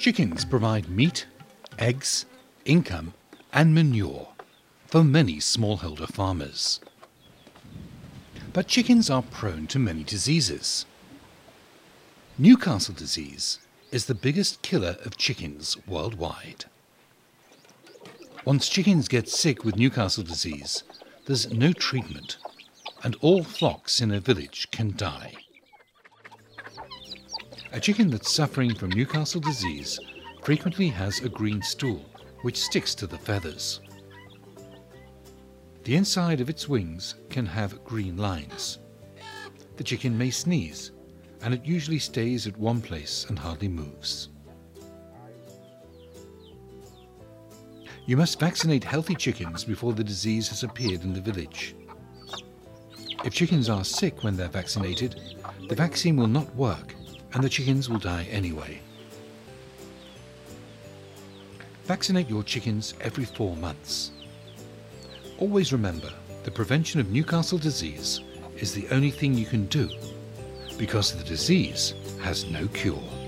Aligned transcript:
Chickens 0.00 0.46
provide 0.46 0.88
meat, 0.88 1.26
eggs, 1.78 2.24
income, 2.64 3.12
and 3.52 3.74
manure 3.74 4.28
for 4.86 5.04
many 5.04 5.36
smallholder 5.36 6.10
farmers. 6.10 6.80
But 8.54 8.66
chickens 8.66 9.10
are 9.10 9.20
prone 9.20 9.66
to 9.66 9.78
many 9.78 10.02
diseases. 10.02 10.86
Newcastle 12.38 12.94
disease 12.94 13.58
is 13.92 14.06
the 14.06 14.14
biggest 14.14 14.62
killer 14.62 14.96
of 15.04 15.18
chickens 15.18 15.76
worldwide. 15.86 16.64
Once 18.46 18.70
chickens 18.70 19.06
get 19.06 19.28
sick 19.28 19.66
with 19.66 19.76
Newcastle 19.76 20.24
disease, 20.24 20.82
there's 21.26 21.52
no 21.52 21.74
treatment, 21.74 22.38
and 23.04 23.16
all 23.20 23.44
flocks 23.44 24.00
in 24.00 24.10
a 24.10 24.18
village 24.18 24.70
can 24.70 24.96
die. 24.96 25.34
A 27.72 27.78
chicken 27.78 28.10
that's 28.10 28.32
suffering 28.32 28.74
from 28.74 28.90
Newcastle 28.90 29.40
disease 29.40 30.00
frequently 30.42 30.88
has 30.88 31.20
a 31.20 31.28
green 31.28 31.62
stool 31.62 32.04
which 32.42 32.60
sticks 32.60 32.96
to 32.96 33.06
the 33.06 33.16
feathers. 33.16 33.80
The 35.84 35.94
inside 35.94 36.40
of 36.40 36.50
its 36.50 36.68
wings 36.68 37.14
can 37.28 37.46
have 37.46 37.84
green 37.84 38.16
lines. 38.16 38.80
The 39.76 39.84
chicken 39.84 40.18
may 40.18 40.30
sneeze, 40.30 40.90
and 41.42 41.54
it 41.54 41.64
usually 41.64 42.00
stays 42.00 42.48
at 42.48 42.56
one 42.56 42.82
place 42.82 43.26
and 43.28 43.38
hardly 43.38 43.68
moves. 43.68 44.30
You 48.04 48.16
must 48.16 48.40
vaccinate 48.40 48.82
healthy 48.82 49.14
chickens 49.14 49.62
before 49.62 49.92
the 49.92 50.02
disease 50.02 50.48
has 50.48 50.64
appeared 50.64 51.04
in 51.04 51.12
the 51.12 51.20
village. 51.20 51.76
If 53.24 53.32
chickens 53.32 53.68
are 53.68 53.84
sick 53.84 54.24
when 54.24 54.36
they're 54.36 54.48
vaccinated, 54.48 55.20
the 55.68 55.76
vaccine 55.76 56.16
will 56.16 56.26
not 56.26 56.52
work 56.56 56.96
and 57.32 57.42
the 57.42 57.48
chickens 57.48 57.88
will 57.88 57.98
die 57.98 58.26
anyway. 58.30 58.80
Vaccinate 61.84 62.28
your 62.28 62.42
chickens 62.42 62.94
every 63.00 63.24
four 63.24 63.56
months. 63.56 64.12
Always 65.38 65.72
remember, 65.72 66.12
the 66.44 66.50
prevention 66.50 67.00
of 67.00 67.10
Newcastle 67.10 67.58
disease 67.58 68.20
is 68.56 68.72
the 68.72 68.86
only 68.90 69.10
thing 69.10 69.34
you 69.34 69.46
can 69.46 69.66
do 69.66 69.88
because 70.78 71.12
the 71.12 71.24
disease 71.24 71.94
has 72.22 72.48
no 72.50 72.66
cure. 72.68 73.19